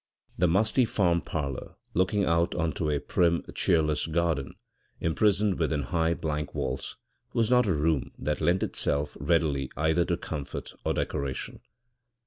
[0.35, 4.55] The musty farm parlour, looking out on to a prim, cheerless garden
[4.99, 6.97] imprisoned within high, blank walls,
[7.33, 11.59] was not a room that lent itself readily either to comfort or decoration.